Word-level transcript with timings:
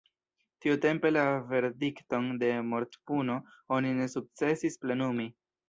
Tiutempe 0.65 1.11
la 1.11 1.25
verdikton 1.51 2.31
de 2.45 2.51
mortpuno 2.71 3.39
oni 3.79 3.95
ne 4.03 4.11
sukcesis 4.17 4.83
plenumi. 4.83 5.31